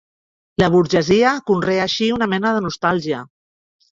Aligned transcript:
La 0.61 0.69
burgesia 0.75 1.33
conrea 1.51 1.83
així 1.85 2.09
una 2.15 2.29
mena 2.33 2.55
de 2.57 2.65
nostàlgia. 2.69 3.21